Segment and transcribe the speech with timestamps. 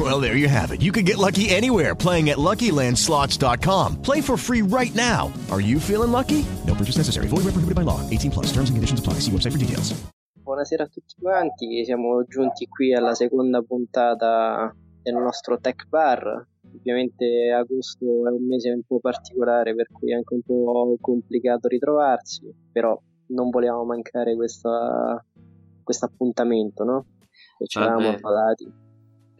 [0.00, 0.80] Well, there you have it.
[0.80, 4.00] You can get lucky anywhere playing at LuckyLandSlots.com.
[4.00, 5.30] Play for free right now.
[5.50, 6.46] Are you feeling lucky?
[6.66, 7.28] No purchase necessary.
[7.28, 8.00] Void where prohibited by law.
[8.08, 8.46] 18 plus.
[8.46, 9.20] Terms and conditions apply.
[9.20, 9.92] See website for details.
[10.42, 11.84] Buonasera a tutti quanti.
[11.84, 16.46] Siamo giunti qui alla seconda puntata del nostro Tech Bar.
[16.74, 21.68] Ovviamente agosto è un mese un po' particolare, per cui è anche un po' complicato
[21.68, 24.70] ritrovarsi, però non volevamo mancare questo
[26.00, 27.04] appuntamento, no?
[27.58, 28.88] E ci eravamo affadati.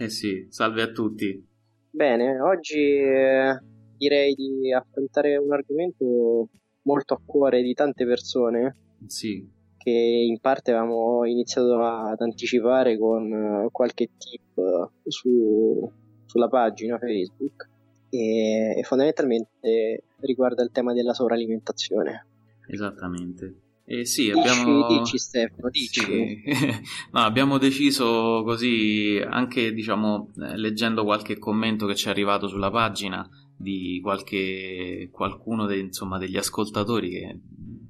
[0.00, 1.46] Eh sì, salve a tutti.
[1.90, 3.60] Bene, oggi eh,
[3.98, 6.48] direi di affrontare un argomento
[6.84, 8.76] molto a cuore di tante persone.
[9.04, 9.46] Sì.
[9.76, 15.93] Che in parte avevamo iniziato ad anticipare con uh, qualche tip uh, su,
[16.24, 17.68] sulla pagina Facebook
[18.09, 22.26] e, e fondamentalmente riguarda il tema della sovralimentazione.
[22.68, 23.54] Esattamente.
[23.93, 24.87] Eh sì, dici, abbiamo...
[24.87, 26.01] dici Stefano, dici.
[26.01, 26.43] Sì.
[27.10, 33.29] no, abbiamo deciso così, anche diciamo, leggendo qualche commento che ci è arrivato sulla pagina
[33.57, 37.41] di qualche, qualcuno de, insomma, degli ascoltatori che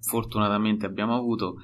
[0.00, 1.56] fortunatamente abbiamo avuto,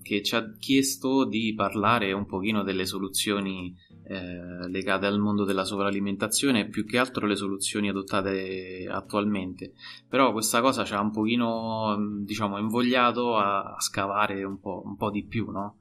[0.00, 5.64] che ci ha chiesto di parlare un pochino delle soluzioni eh, legate al mondo della
[5.64, 9.72] sovralimentazione più che altro le soluzioni adottate attualmente
[10.08, 15.10] però questa cosa ci ha un pochino diciamo invogliato a, scavare un po', un po'
[15.10, 15.78] di più no?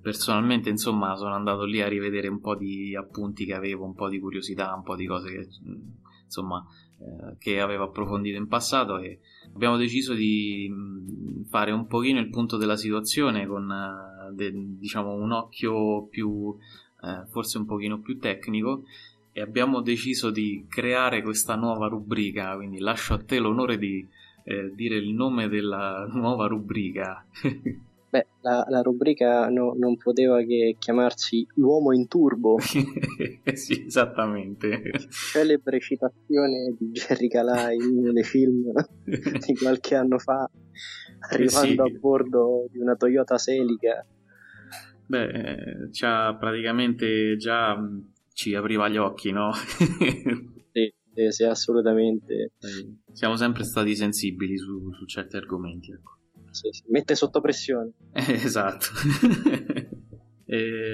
[0.00, 4.08] personalmente insomma sono andato lì a rivedere un po' di appunti che avevo un po'
[4.08, 5.48] di curiosità un po' di cose che
[6.24, 6.64] insomma
[6.96, 9.18] eh, che avevo approfondito in passato e
[9.52, 10.72] abbiamo deciso di
[11.48, 16.56] fare un pochino il punto della situazione con eh, de, diciamo un occhio più
[17.04, 18.84] eh, forse un pochino più tecnico
[19.32, 24.06] e abbiamo deciso di creare questa nuova rubrica, quindi lascio a te l'onore di
[24.44, 27.26] eh, dire il nome della nuova rubrica.
[28.14, 32.58] Beh, la, la rubrica no, non poteva che chiamarsi L'uomo in turbo.
[32.62, 34.92] sì, esattamente.
[35.32, 38.70] Celebre citazione di Jerry Calai nei film
[39.02, 40.48] di qualche anno fa,
[41.28, 41.90] arrivando sì.
[41.92, 44.06] a bordo di una Toyota Celica
[45.06, 47.78] Beh, c'ha praticamente già
[48.32, 49.52] ci apriva gli occhi, no?
[50.72, 52.52] sì, sì, sì, assolutamente.
[53.12, 56.18] Siamo sempre stati sensibili su, su certi argomenti, ecco.
[56.50, 56.82] Sì, sì.
[56.88, 57.92] Mette sotto pressione.
[58.12, 58.86] Eh, esatto.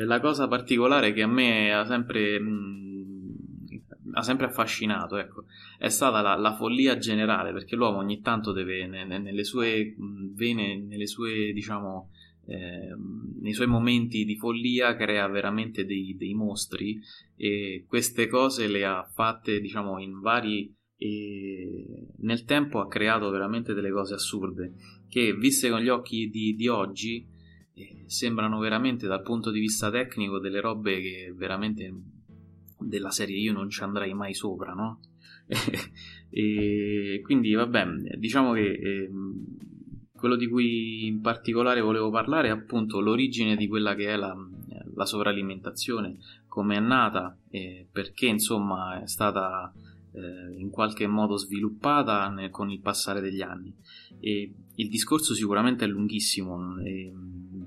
[0.05, 3.35] la cosa particolare che a me ha sempre, mh,
[4.15, 5.45] ha sempre affascinato, ecco,
[5.79, 9.95] è stata la, la, follia generale, perché l'uomo ogni tanto deve, ne, nelle sue
[10.35, 12.11] vene, nelle sue, diciamo,
[12.51, 12.97] eh,
[13.43, 17.01] nei suoi momenti di follia crea veramente dei, dei, mostri
[17.37, 23.73] e queste cose le ha fatte diciamo in vari e nel tempo ha creato veramente
[23.73, 24.73] delle cose assurde
[25.09, 27.25] che viste con gli occhi di, di oggi
[27.73, 31.95] eh, sembrano veramente dal punto di vista tecnico delle robe che veramente
[32.81, 34.99] della serie io non ci andrei mai sopra no?
[36.31, 37.87] e quindi vabbè
[38.19, 39.11] diciamo che eh,
[40.21, 44.37] quello di cui in particolare volevo parlare è appunto l'origine di quella che è la,
[44.95, 49.73] la sovralimentazione, come è nata, e perché insomma è stata
[50.13, 53.75] eh, in qualche modo sviluppata nel, con il passare degli anni.
[54.21, 57.11] E il discorso sicuramente è lunghissimo, e,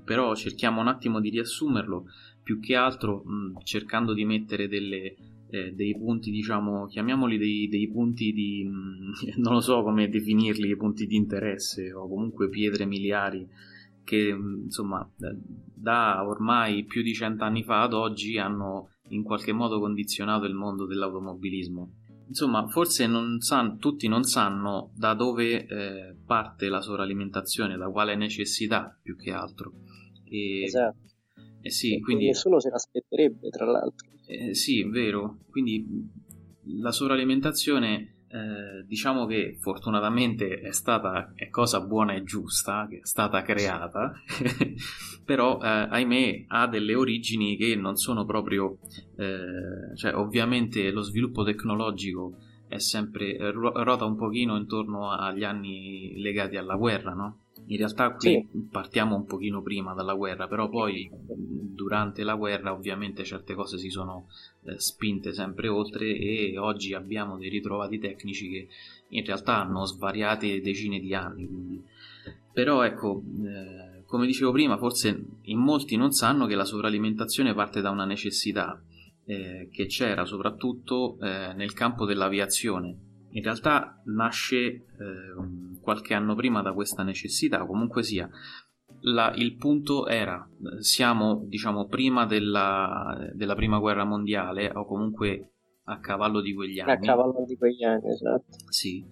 [0.04, 2.06] però cerchiamo un attimo di riassumerlo,
[2.40, 5.16] più che altro mh, cercando di mettere delle
[5.54, 8.68] eh, dei punti, diciamo, chiamiamoli dei, dei punti di,
[9.38, 13.48] non lo so come definirli, punti di interesse o comunque pietre miliari
[14.02, 20.44] che insomma da ormai più di cent'anni fa ad oggi hanno in qualche modo condizionato
[20.44, 21.92] il mondo dell'automobilismo.
[22.26, 28.16] Insomma, forse non san, tutti non sanno da dove eh, parte la sovralimentazione, da quale
[28.16, 29.72] necessità più che altro.
[30.24, 30.96] E, esatto.
[31.64, 32.26] Eh sì, quindi...
[32.26, 34.06] Nessuno se l'aspetterebbe, tra l'altro.
[34.26, 35.38] Eh, sì, vero.
[35.48, 35.82] Quindi
[36.80, 43.06] la sovralimentazione, eh, diciamo che fortunatamente è stata è cosa buona e giusta, che è
[43.06, 44.12] stata creata,
[45.24, 48.76] però eh, ahimè ha delle origini che non sono proprio,
[49.16, 52.36] eh, cioè ovviamente lo sviluppo tecnologico
[52.68, 57.43] è sempre rota un pochino intorno agli anni legati alla guerra, no?
[57.66, 58.68] In realtà qui sì.
[58.70, 63.88] partiamo un pochino prima dalla guerra, però poi durante la guerra ovviamente certe cose si
[63.88, 64.28] sono
[64.64, 68.68] eh, spinte sempre oltre e oggi abbiamo dei ritrovati tecnici che
[69.08, 71.46] in realtà hanno svariate decine di anni.
[71.46, 71.82] Quindi.
[72.52, 77.80] Però ecco, eh, come dicevo prima, forse in molti non sanno che la sovralimentazione parte
[77.80, 78.80] da una necessità
[79.24, 83.12] eh, che c'era soprattutto eh, nel campo dell'aviazione.
[83.34, 84.82] In realtà nasce eh,
[85.80, 88.28] qualche anno prima da questa necessità, comunque sia.
[89.00, 90.48] La, il punto era,
[90.78, 95.54] siamo diciamo prima della, della prima guerra mondiale o comunque
[95.84, 96.92] a cavallo di quegli anni.
[96.92, 98.56] A cavallo di quegli anni, esatto.
[98.68, 99.04] Sì,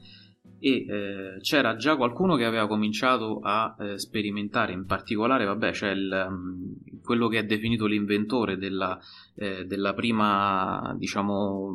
[0.65, 5.93] e eh, c'era già qualcuno che aveva cominciato a eh, sperimentare, in particolare, vabbè, c'è
[5.93, 8.97] um, quello che è definito l'inventore della,
[9.35, 11.75] eh, della prima, diciamo,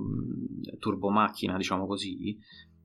[0.79, 2.39] turbomacchina, diciamo così,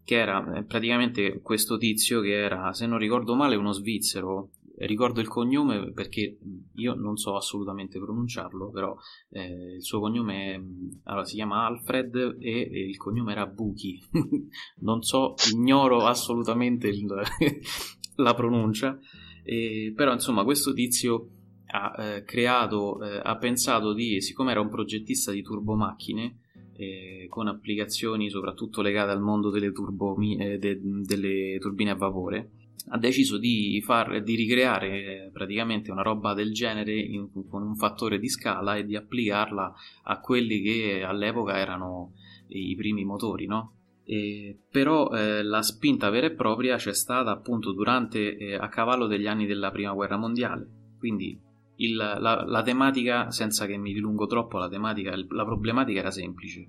[0.05, 4.49] che era eh, praticamente questo tizio che era, se non ricordo male, uno svizzero,
[4.79, 6.39] ricordo il cognome perché
[6.75, 8.97] io non so assolutamente pronunciarlo, però
[9.31, 10.61] eh, il suo cognome è,
[11.05, 14.01] allora, si chiama Alfred e, e il cognome era Buchi.
[14.81, 17.07] non so, ignoro assolutamente il,
[18.17, 18.99] la pronuncia,
[19.45, 21.29] eh, però insomma questo tizio
[21.67, 26.39] ha eh, creato, eh, ha pensato di, siccome era un progettista di turbomacchine,
[26.75, 32.51] eh, con applicazioni soprattutto legate al mondo delle, turbo, eh, de, delle turbine a vapore,
[32.89, 38.19] ha deciso di, far, di ricreare praticamente una roba del genere in, con un fattore
[38.19, 39.73] di scala e di applicarla
[40.05, 42.13] a quelli che all'epoca erano
[42.49, 43.75] i primi motori, no?
[44.05, 49.07] E, però eh, la spinta vera e propria c'è stata appunto durante eh, a cavallo
[49.07, 51.39] degli anni della prima guerra mondiale quindi
[51.77, 56.67] il, la, la, tematica senza che mi dilungo troppo la tematica la problematica era semplice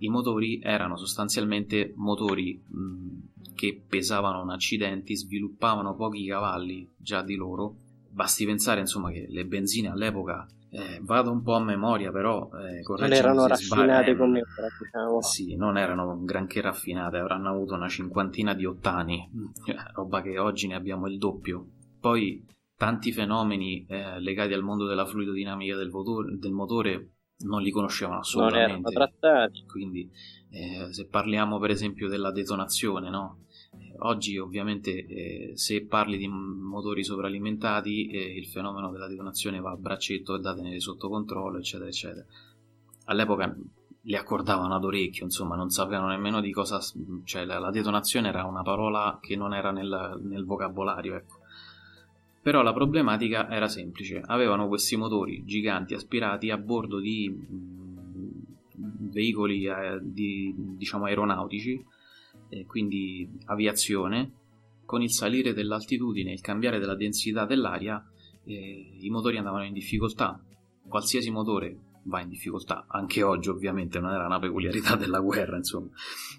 [0.00, 7.34] i motori erano sostanzialmente motori mh, che pesavano un accidenti, sviluppavano pochi cavalli già di
[7.34, 7.76] loro.
[8.10, 12.82] Basti pensare insomma che le benzine all'epoca eh, vado un po' a memoria, però eh,
[12.96, 15.22] non erano raffinate sbag- come ora, diciamo.
[15.22, 19.30] Sì, non erano granché raffinate, avranno avuto una cinquantina di ottani,
[19.64, 21.66] cioè, roba che oggi ne abbiamo il doppio.
[22.00, 22.44] Poi
[22.76, 27.13] tanti fenomeni eh, legati al mondo della fluidodinamica del, votor- del motore
[27.44, 28.72] non li conoscevano assolutamente.
[28.72, 29.64] Non erano trattati.
[29.66, 30.10] Quindi,
[30.50, 33.38] eh, se parliamo per esempio della detonazione, no?
[33.98, 39.76] Oggi ovviamente eh, se parli di motori sovralimentati eh, il fenomeno della detonazione va a
[39.76, 42.26] braccetto e da tenere sotto controllo eccetera eccetera.
[43.06, 43.56] All'epoca
[44.06, 46.78] li accordavano ad orecchio, insomma non sapevano nemmeno di cosa...
[47.24, 51.38] cioè la, la detonazione era una parola che non era nel, nel vocabolario, ecco.
[52.44, 59.64] Però la problematica era semplice, avevano questi motori giganti aspirati a bordo di mh, veicoli
[59.64, 61.82] eh, di, diciamo aeronautici,
[62.50, 64.32] eh, quindi aviazione,
[64.84, 68.04] con il salire dell'altitudine e il cambiare della densità dell'aria,
[68.44, 70.38] eh, i motori andavano in difficoltà.
[70.86, 75.88] Qualsiasi motore va in difficoltà, anche oggi ovviamente non era una peculiarità della guerra, insomma.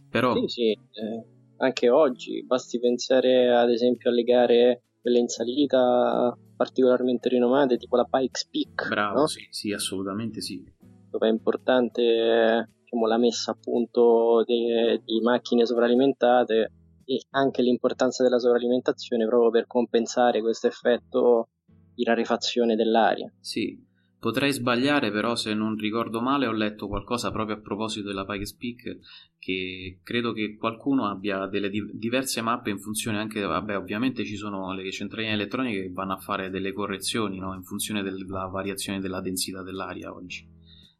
[0.07, 0.35] Però...
[0.35, 1.25] Sì, sì, eh,
[1.57, 8.07] anche oggi, basti pensare ad esempio alle gare quelle in salita particolarmente rinomate, tipo la
[8.09, 8.87] Pikes Peak.
[8.87, 9.27] Bravo, no?
[9.27, 10.65] sì, sì, assolutamente sì.
[11.11, 16.71] Dove è importante diciamo, la messa a punto di, di macchine sovralimentate
[17.05, 21.49] e anche l'importanza della sovralimentazione proprio per compensare questo effetto
[21.93, 23.31] di rarefazione dell'aria.
[23.39, 23.79] Sì,
[24.25, 28.55] Potrei sbagliare, però, se non ricordo male, ho letto qualcosa proprio a proposito della Pikes
[28.55, 28.97] Peak
[29.37, 34.35] che credo che qualcuno abbia delle di- diverse mappe in funzione anche, vabbè, ovviamente ci
[34.35, 37.53] sono le centraline elettroniche che vanno a fare delle correzioni no?
[37.53, 40.43] in funzione della variazione della densità dell'aria oggi.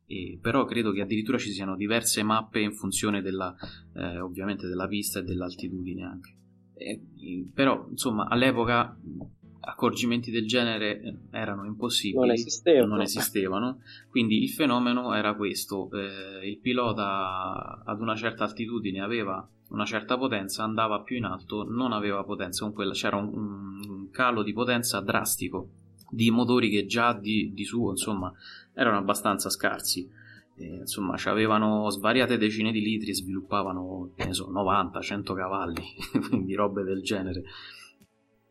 [0.06, 3.56] E, però credo che addirittura ci siano diverse mappe in funzione della,
[3.96, 6.36] eh, ovviamente della pista e dell'altitudine anche.
[6.76, 7.02] E,
[7.52, 8.96] però, insomma, all'epoca
[9.66, 12.94] accorgimenti del genere eh, erano impossibili, non esistevano.
[12.94, 13.80] non esistevano.
[14.10, 20.18] quindi il fenomeno era questo, eh, il pilota ad una certa altitudine aveva una certa
[20.18, 25.02] potenza, andava più in alto, non aveva potenza, quella, c'era un, un, calo di potenza
[25.02, 25.70] drastico
[26.10, 28.32] di motori che già di, di suo insomma
[28.74, 30.10] erano abbastanza scarsi.
[30.58, 35.84] E, insomma, avevano svariate decine di litri e sviluppavano, so, 90-100 cavalli,
[36.30, 37.44] quindi robe del genere.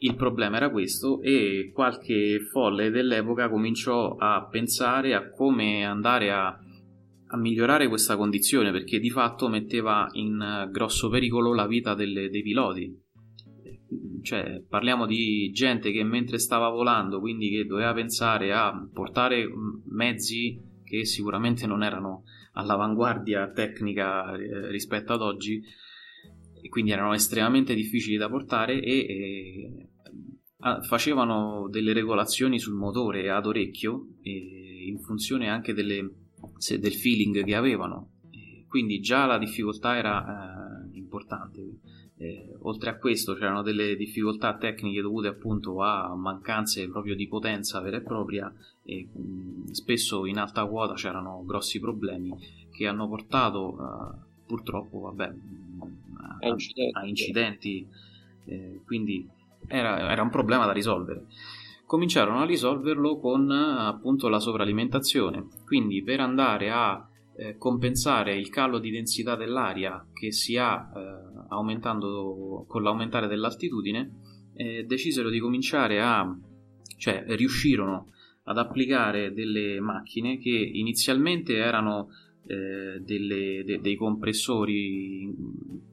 [0.05, 6.49] Il problema era questo e qualche folle dell'epoca cominciò a pensare a come andare a,
[6.49, 12.43] a migliorare questa condizione perché di fatto metteva in grosso pericolo la vita delle, dei
[12.43, 13.03] piloti.
[14.21, 19.49] Cioè, parliamo di gente che mentre stava volando, quindi che doveva pensare a portare
[19.87, 25.63] mezzi che sicuramente non erano all'avanguardia tecnica eh, rispetto ad oggi,
[26.69, 29.89] quindi erano estremamente difficili da portare e, e
[30.83, 36.11] facevano delle regolazioni sul motore ad orecchio in funzione anche delle,
[36.57, 38.11] se, del feeling che avevano.
[38.67, 41.79] Quindi già la difficoltà era eh, importante.
[42.17, 47.81] Eh, oltre a questo c'erano delle difficoltà tecniche dovute appunto a mancanze proprio di potenza
[47.81, 48.53] vera e propria
[48.85, 52.33] e mh, spesso in alta quota c'erano grossi problemi
[52.71, 57.87] che hanno portato uh, purtroppo vabbè, a, a incidenti, a incidenti
[58.45, 59.29] eh, quindi
[59.67, 61.27] era, era un problema da risolvere
[61.87, 65.47] cominciarono a risolverlo con appunto la sovralimentazione.
[65.65, 71.45] Quindi per andare a eh, compensare il calo di densità dell'aria che si ha eh,
[71.49, 74.11] aumentando con l'aumentare dell'altitudine,
[74.55, 76.37] eh, decisero di cominciare a,
[76.97, 78.09] cioè riuscirono
[78.45, 82.09] ad applicare delle macchine che inizialmente erano
[82.47, 85.33] eh, delle, de, dei compressori,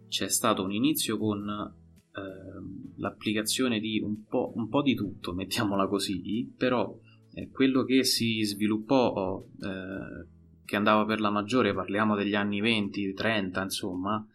[0.10, 1.80] c'è stato un inizio con
[2.14, 6.98] eh, l'applicazione di un po', un po', di tutto, mettiamola così, però
[7.34, 10.28] eh, quello che si sviluppò eh,
[10.66, 14.26] che andava per la maggiore, parliamo degli anni 20, 30, insomma,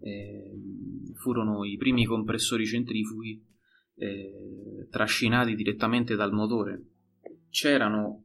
[0.00, 0.50] eh,
[1.14, 3.42] furono i primi compressori centrifughi
[3.96, 6.82] eh, trascinati direttamente dal motore.
[7.50, 8.24] C'erano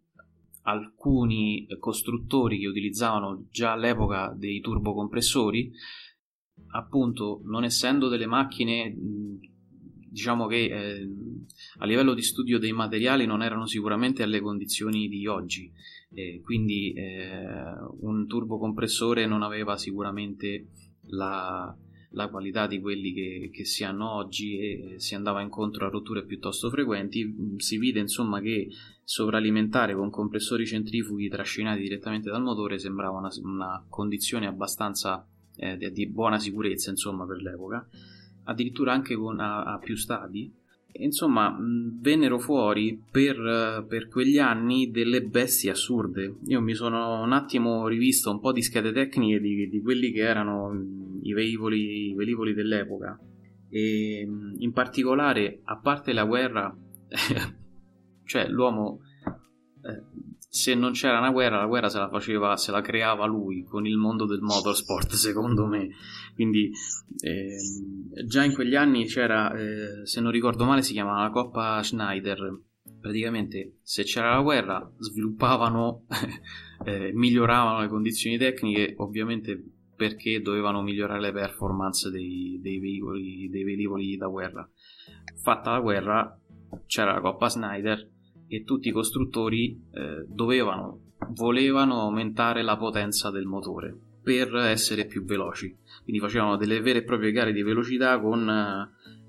[0.63, 5.71] alcuni costruttori che utilizzavano già all'epoca dei turbocompressori,
[6.71, 8.93] appunto non essendo delle macchine
[10.09, 11.09] diciamo che eh,
[11.77, 15.71] a livello di studio dei materiali non erano sicuramente alle condizioni di oggi
[16.13, 17.39] eh, quindi eh,
[17.99, 20.69] un turbocompressore non aveva sicuramente
[21.09, 21.75] la,
[22.11, 26.25] la qualità di quelli che, che, si hanno oggi e si andava incontro a rotture
[26.25, 27.55] piuttosto frequenti.
[27.57, 28.69] Si vide insomma che
[29.03, 35.91] sovralimentare con compressori centrifughi trascinati direttamente dal motore sembrava una, una condizione abbastanza eh, di,
[35.91, 37.87] di, buona sicurezza insomma per l'epoca,
[38.45, 40.51] addirittura anche con, a, a più stadi
[40.99, 46.37] insomma, vennero fuori per, per, quegli anni delle bestie assurde.
[46.45, 50.21] Io mi sono un attimo rivisto un po' di schede tecniche di, di quelli che
[50.21, 50.73] erano
[51.21, 53.19] i velivoli, i velivoli dell'epoca.
[53.69, 56.75] E in particolare, a parte la guerra,
[58.25, 59.01] cioè l'uomo
[59.83, 60.03] eh,
[60.49, 63.85] se non c'era una guerra, la guerra se la faceva, se la creava lui con
[63.85, 65.89] il mondo del motorsport, secondo me.
[66.33, 66.71] Quindi
[67.19, 67.57] eh,
[68.25, 72.61] già in quegli anni c'era, eh, se non ricordo male, si chiamava la Coppa Schneider.
[72.99, 76.05] Praticamente se c'era la guerra sviluppavano,
[76.85, 79.61] eh, miglioravano le condizioni tecniche, ovviamente
[79.95, 84.69] perché dovevano migliorare le performance dei, dei, veicoli, dei velivoli da guerra.
[85.41, 86.39] Fatta la guerra
[86.85, 88.15] c'era la Coppa Schneider
[88.47, 90.99] e tutti i costruttori eh, dovevano,
[91.29, 95.73] volevano aumentare la potenza del motore per essere più veloci.
[96.03, 98.49] Quindi facevano delle vere e proprie gare di velocità con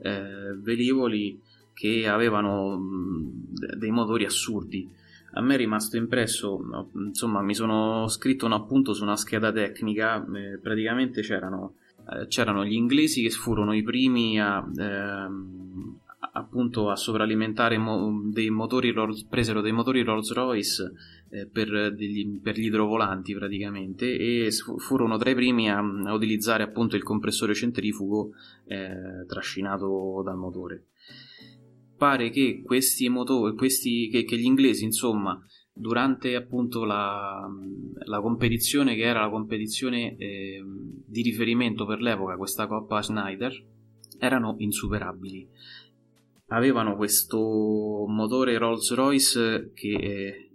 [0.03, 1.41] eh, velivoli
[1.73, 4.91] che avevano mh, dei motori assurdi.
[5.35, 6.61] A me è rimasto impresso,
[6.95, 11.75] insomma, mi sono scritto un appunto su una scheda tecnica, eh, praticamente c'erano,
[12.11, 15.99] eh, c'erano, gli inglesi che furono i primi a, ehm,
[16.33, 20.93] appunto a sovralimentare mo- dei motori Rolls, presero dei motori Rolls Royce
[21.31, 26.63] eh, per, degli, per, gli idrovolanti praticamente e furono tra i primi a, a utilizzare
[26.63, 28.31] appunto il compressore centrifugo
[28.67, 30.87] eh, trascinato dal motore.
[31.97, 35.43] Pare che questi motori questi, che, che gli inglesi insomma
[35.73, 37.49] durante appunto la,
[38.05, 40.63] la, competizione che era la competizione eh,
[41.07, 43.53] di riferimento per l'epoca questa Coppa Schneider
[44.19, 45.49] erano insuperabili
[46.49, 47.39] avevano questo
[48.07, 50.51] motore Rolls Royce che eh,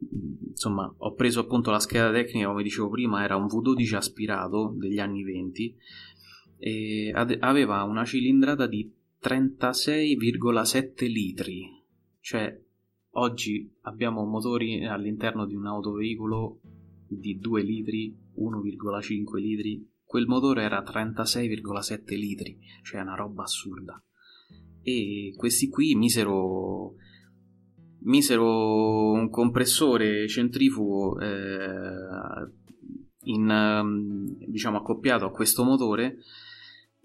[0.50, 5.00] insomma ho preso appunto la scheda tecnica come dicevo prima era un V12 aspirato degli
[5.00, 5.76] anni 20
[6.58, 8.90] e aveva una cilindrata di
[9.22, 11.70] 36,7 litri.
[12.22, 12.58] Cioè
[13.12, 16.60] oggi abbiamo motori all'interno di un autoveicolo
[17.08, 24.02] di 2 litri 1,5 litri quel motore era 36,7 litri cioè una roba assurda
[24.84, 26.96] e questi qui misero,
[28.02, 32.52] misero un compressore centrifugo eh,
[33.24, 36.18] in, ehm, diciamo accoppiato a questo motore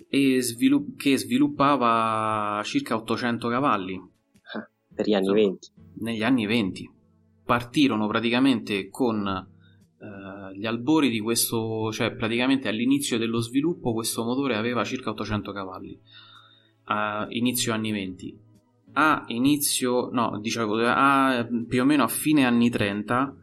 [0.09, 3.95] e svilupp- che sviluppava circa 800 cavalli.
[4.55, 6.91] Ah, per gli anni 20 negli anni 20
[7.45, 14.57] partirono praticamente con eh, gli albori di questo cioè praticamente all'inizio dello sviluppo questo motore
[14.57, 15.99] aveva circa 800 cavalli
[16.89, 18.47] a inizio anni 20.
[18.93, 23.37] A inizio, no, diciamo, a, più o meno a fine anni 30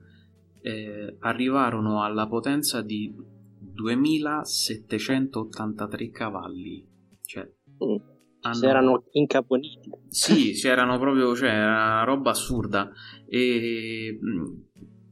[0.61, 3.15] eh, arrivarono alla potenza di
[3.59, 6.83] 2783 cavalli.
[7.23, 7.95] Cioè, mm.
[8.41, 8.55] hanno...
[8.55, 9.91] si erano incaponiti.
[10.09, 12.91] Sì, c'erano proprio, cioè, era una roba assurda.
[13.27, 14.45] E mm,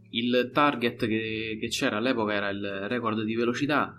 [0.09, 3.95] il target che, che c'era all'epoca era il record di velocità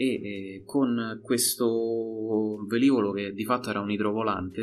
[0.00, 4.62] e eh, con questo velivolo che di fatto era un idrovolante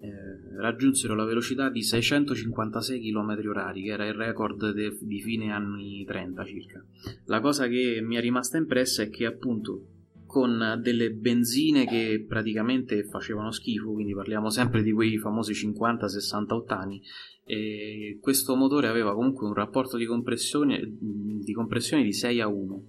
[0.00, 5.52] eh, raggiunsero la velocità di 656 km h che era il record de- di fine
[5.52, 6.84] anni 30 circa.
[7.26, 9.90] La cosa che mi è rimasta impressa è che appunto
[10.26, 17.00] con delle benzine che praticamente facevano schifo, quindi parliamo sempre di quei famosi 50-60 ottani,
[17.44, 22.86] e questo motore aveva comunque un rapporto di compressione, di compressione di 6 a 1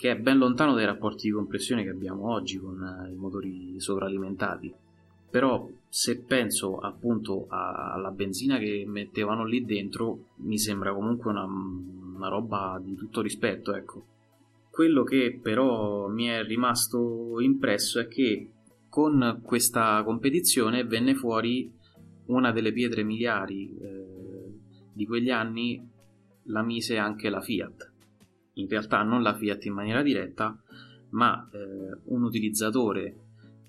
[0.00, 4.72] che è ben lontano dai rapporti di compressione che abbiamo oggi con i motori sovralimentati.
[5.28, 12.28] Però se penso appunto alla benzina che mettevano lì dentro mi sembra comunque una, una
[12.28, 14.06] roba di tutto rispetto ecco.
[14.70, 18.48] Quello che però mi è rimasto impresso è che
[18.88, 21.70] con questa competizione venne fuori
[22.28, 24.06] una delle pietre miliari eh,
[24.94, 25.86] di quegli anni
[26.44, 27.89] la mise anche la Fiat
[28.54, 30.58] in realtà non la Fiat in maniera diretta
[31.10, 33.02] ma eh, un utilizzatore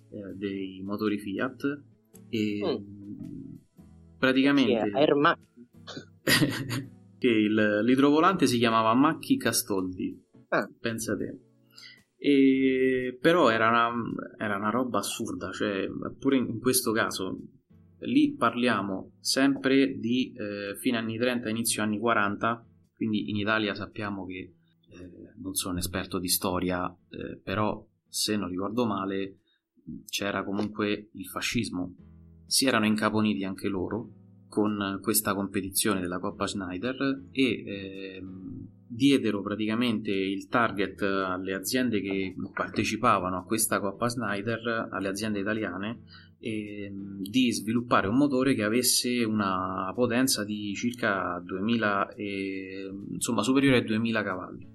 [0.09, 1.81] eh, dei motori Fiat
[2.29, 4.17] e mm.
[4.17, 5.37] praticamente Air
[7.17, 10.69] che il, l'idrovolante si chiamava Macchi Castoldi ah.
[10.79, 11.39] pensate
[12.17, 13.91] e, però era una,
[14.37, 15.87] era una roba assurda cioè
[16.19, 17.39] pure in, in questo caso
[18.01, 24.25] lì parliamo sempre di eh, fine anni 30 inizio anni 40 quindi in Italia sappiamo
[24.25, 24.53] che
[25.01, 29.37] eh, non sono esperto di storia eh, però se non ricordo male
[30.07, 31.95] c'era comunque il fascismo.
[32.45, 34.09] Si erano incaponiti anche loro
[34.47, 38.21] con questa competizione della Coppa Schneider e eh,
[38.85, 46.01] diedero praticamente il target alle aziende che partecipavano a questa Coppa Schneider, alle aziende italiane,
[46.39, 53.77] eh, di sviluppare un motore che avesse una potenza di circa 2000, eh, insomma superiore
[53.77, 54.70] ai 2000 cavalli.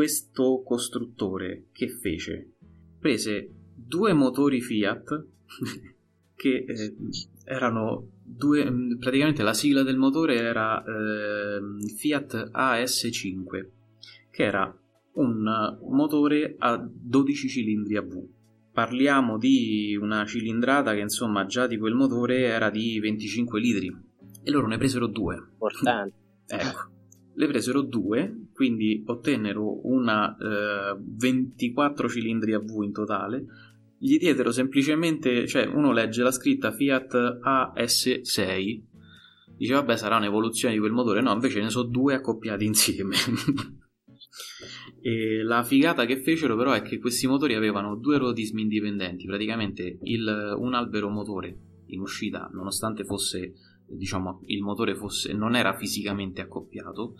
[0.00, 2.52] Questo costruttore che fece?
[2.98, 5.26] Prese due motori Fiat
[6.34, 6.94] che eh,
[7.44, 11.60] erano due mm, praticamente la sigla del motore era eh,
[11.98, 13.68] Fiat AS5
[14.30, 14.74] che era
[15.16, 18.26] un motore a 12 cilindri a V.
[18.72, 23.94] Parliamo di una cilindrata che insomma già di quel motore era di 25 litri.
[24.44, 25.36] E loro ne presero due.
[25.36, 26.14] Importante.
[26.50, 26.88] Ecco.
[27.34, 33.46] Le presero due, quindi ottennero una eh, 24 cilindri a V in totale,
[33.96, 38.82] gli diedero semplicemente, cioè uno legge la scritta Fiat AS6,
[39.56, 43.16] dice vabbè sarà un'evoluzione di quel motore, no invece ne sono due accoppiati insieme.
[45.00, 50.00] e la figata che fecero però è che questi motori avevano due rotismi indipendenti, praticamente
[50.02, 53.54] il, un albero motore in uscita, nonostante fosse,
[53.86, 57.14] diciamo, il motore fosse, non era fisicamente accoppiato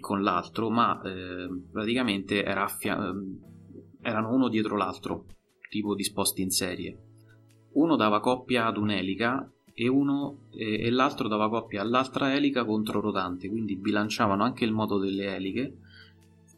[0.00, 3.14] con l'altro, ma eh, praticamente era affia-
[4.00, 5.26] erano uno dietro l'altro
[5.68, 6.98] tipo disposti in serie.
[7.72, 13.00] Uno dava coppia ad un'elica e, uno, e, e l'altro dava coppia all'altra elica contro
[13.00, 15.76] rotante, quindi bilanciavano anche il moto delle eliche.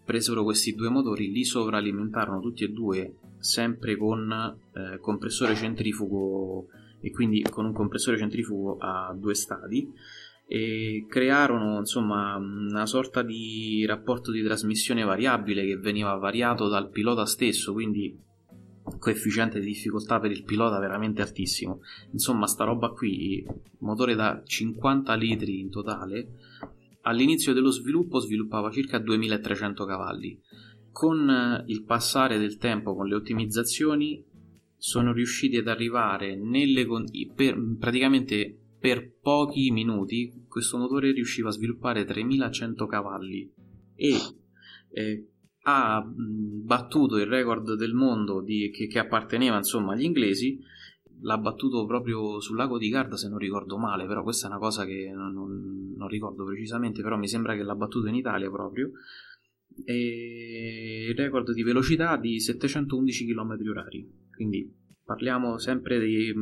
[0.04, 4.30] Presero questi due motori, li sovralimentarono tutti e due, sempre con
[4.72, 6.66] eh, compressore centrifugo
[7.00, 9.90] e quindi con un compressore centrifugo a due stadi
[10.48, 17.26] e crearono insomma una sorta di rapporto di trasmissione variabile che veniva variato dal pilota
[17.26, 18.24] stesso quindi
[18.98, 21.80] coefficiente di difficoltà per il pilota veramente altissimo.
[22.12, 23.44] Insomma, sta roba qui,
[23.78, 26.28] motore da 50 litri in totale,
[27.02, 30.40] all'inizio dello sviluppo sviluppava circa 2300 cavalli.
[30.92, 34.24] Con eh, il passare del tempo, con le ottimizzazioni,
[34.76, 36.86] sono riusciti ad arrivare nelle
[37.34, 43.52] per, praticamente per pochi minuti questo motore riusciva a sviluppare 3100 cavalli
[43.96, 44.14] e
[44.92, 45.28] eh,
[45.62, 50.60] ha battuto il record del mondo di, che, che, apparteneva insomma agli inglesi.
[51.22, 54.60] L'ha battuto proprio sul lago di Garda se non ricordo male però questa è una
[54.60, 58.48] cosa che non, non, non ricordo precisamente però mi sembra che l'ha battuto in Italia
[58.48, 58.92] proprio.
[59.84, 64.72] E il record di velocità di 711 km h quindi
[65.04, 66.32] parliamo sempre di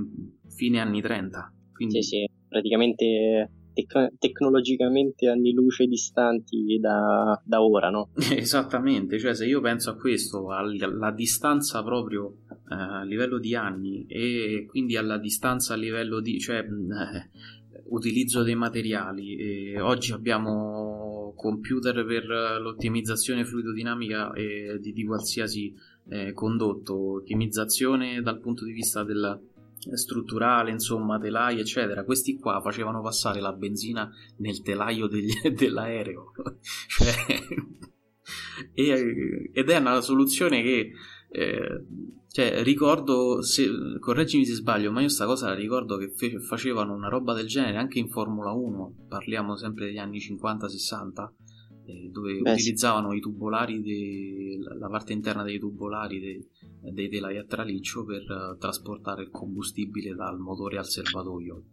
[0.54, 2.02] fine anni 30 quindi...
[2.02, 8.10] sì sì praticamente tec- tecnologicamente anni luce distanti da, da ora, no?
[8.14, 14.06] Esattamente, cioè se io penso a questo, alla distanza proprio eh, a livello di anni
[14.06, 16.38] e quindi alla distanza a livello di...
[16.38, 17.52] Cioè, eh,
[17.86, 19.76] utilizzo dei materiali.
[19.76, 22.24] Oggi abbiamo computer per
[22.60, 24.32] l'ottimizzazione fluidodinamica
[24.80, 25.74] di, di qualsiasi
[26.08, 29.38] eh, condotto, ottimizzazione dal punto di vista del,
[29.92, 32.04] strutturale, insomma, telai, eccetera.
[32.04, 36.32] Questi qua facevano passare la benzina nel telaio degli, dell'aereo.
[36.88, 37.14] cioè,
[38.74, 40.90] e, ed è una soluzione che
[41.30, 41.84] eh,
[42.34, 43.68] cioè, ricordo, se,
[44.00, 47.46] correggimi se sbaglio, ma io sta cosa la ricordo che fe- facevano una roba del
[47.46, 51.30] genere anche in Formula 1, parliamo sempre degli anni 50-60,
[51.86, 53.18] eh, dove Beh, utilizzavano sì.
[53.18, 56.48] i tubolari, de, la parte interna dei tubolari de,
[56.92, 61.64] dei telai a traliccio per uh, trasportare il combustibile dal motore al serbatoio.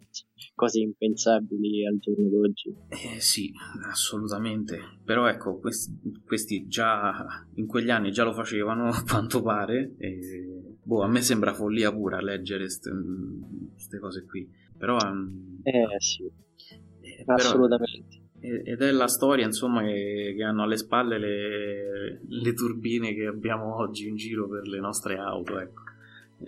[0.56, 2.76] Cose impensabili al giorno d'oggi.
[2.90, 3.52] Eh, sì,
[3.90, 5.00] assolutamente.
[5.04, 9.96] Però ecco, questi, questi, già in quegli anni già lo facevano, a quanto pare.
[9.98, 14.50] E, boh, a me sembra follia pura leggere queste cose qui.
[14.78, 14.98] Però...
[14.98, 21.20] Um, eh sì, eh, assolutamente ed è la storia insomma che, che hanno alle spalle
[21.20, 25.84] le, le, turbine che abbiamo oggi in giro per le nostre auto ecco.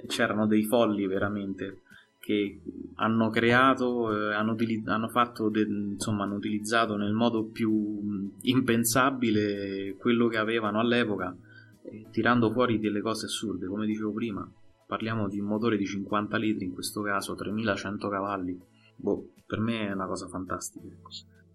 [0.07, 1.81] c'erano dei folli veramente
[2.17, 2.61] che
[2.95, 10.27] hanno creato eh, hanno, hanno, fatto de- insomma hanno utilizzato nel modo più impensabile quello
[10.27, 11.35] che avevano all'epoca
[11.83, 14.51] eh, tirando fuori delle cose assurde come dicevo prima
[14.87, 18.59] parliamo di un motore di 50 litri in questo caso 3100 cavalli
[18.95, 21.09] boh, per me è una cosa fantastica ecco.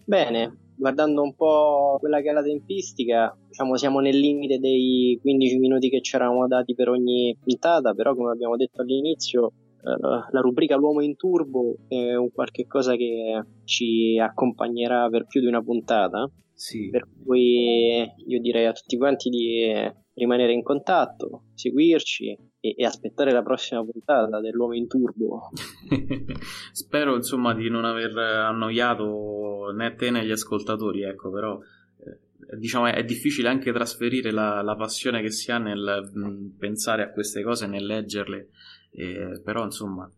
[0.09, 5.59] Bene, guardando un po' quella che è la tempistica, diciamo siamo nel limite dei 15
[5.59, 10.40] minuti che ci eravamo dati per ogni puntata, però come abbiamo detto all'inizio, eh, la
[10.40, 15.62] rubrica L'uomo in turbo è un qualche cosa che ci accompagnerà per più di una
[15.62, 16.27] puntata.
[16.55, 16.88] Sì.
[16.88, 19.71] Per cui io direi a tutti quanti di
[20.14, 25.51] rimanere in contatto, seguirci e, e, aspettare la prossima puntata dell'uomo in turbo.
[26.73, 29.38] Spero insomma di non aver annoiato
[29.72, 31.59] né te né gli ascoltatori, ecco, però
[32.04, 36.46] eh, diciamo è difficile anche trasferire la, la, passione che si ha nel mh, mm,
[36.59, 38.48] pensare a queste cose, nel leggerle,
[38.92, 40.11] eh, però insomma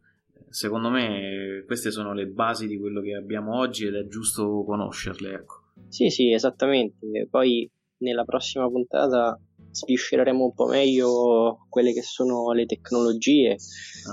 [0.50, 5.32] secondo me queste sono le basi di quello che abbiamo oggi ed è giusto conoscerle,
[5.32, 5.62] ecco.
[5.88, 7.26] Sì, sì, esattamente.
[7.30, 9.38] Poi nella prossima puntata
[9.70, 13.56] sviscereremo un po' meglio quelle che sono le tecnologie,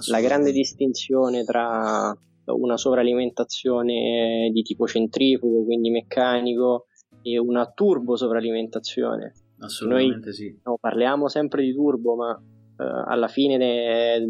[0.10, 2.16] la grande distinzione tra
[2.54, 6.88] una sovralimentazione di tipo centrifugo, quindi meccanico,
[7.22, 9.34] e una turbo sovralimentazione.
[9.60, 10.60] Assolutamente Noi sì.
[10.64, 12.40] No, parliamo sempre di turbo, ma
[12.80, 14.28] eh, alla fine de,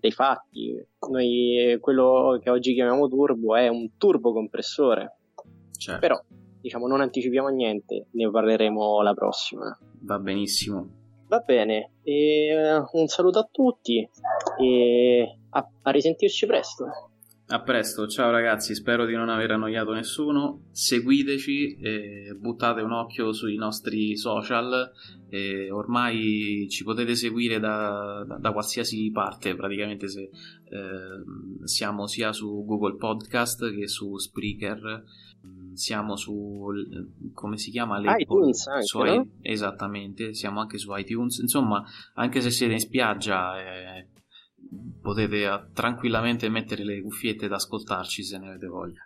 [0.00, 0.74] dei fatti,
[1.10, 5.18] noi quello che oggi chiamiamo turbo è un turbo compressore.
[5.76, 6.00] Certo.
[6.00, 6.20] Però
[6.60, 9.78] diciamo non anticipiamo niente, ne parleremo la prossima.
[10.02, 10.98] Va benissimo.
[11.28, 14.08] Va bene, e, uh, un saluto a tutti
[14.58, 17.09] e a, a risentirci presto.
[17.52, 20.66] A presto, ciao ragazzi, spero di non aver annoiato nessuno.
[20.70, 24.92] Seguiteci, eh, buttate un occhio sui nostri social.
[25.28, 32.32] Eh, ormai ci potete seguire da, da, da qualsiasi parte, praticamente se, eh, siamo sia
[32.32, 35.02] su Google Podcast che su Spreaker
[35.72, 36.68] siamo su
[37.32, 39.26] come si chiama iTunes anche, su, no?
[39.40, 41.82] esattamente siamo anche su iTunes insomma
[42.14, 44.06] anche se siete in spiaggia eh,
[45.00, 49.04] potete eh, tranquillamente mettere le cuffiette ed ascoltarci se ne avete voglia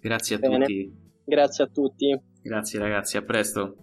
[0.00, 0.58] grazie a Bene.
[0.58, 0.92] tutti
[1.24, 3.76] grazie a tutti grazie ragazzi a presto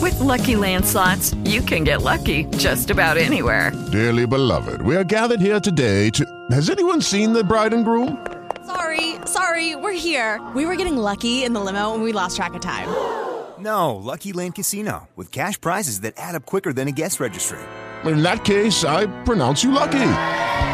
[0.00, 5.40] With lucky landslots you can get lucky just about anywhere dearly beloved we are gathered
[5.40, 8.18] here today to has anyone seen the bride and groom
[8.64, 10.40] Sorry, sorry, we're here.
[10.54, 12.88] We were getting lucky in the limo and we lost track of time.
[13.58, 17.58] No, Lucky Land Casino, with cash prizes that add up quicker than a guest registry.
[18.04, 19.98] In that case, I pronounce you lucky.